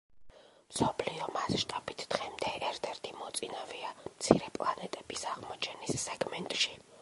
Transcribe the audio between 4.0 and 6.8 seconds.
მცირე პლანეტების აღმოჩენის სეგმენტში.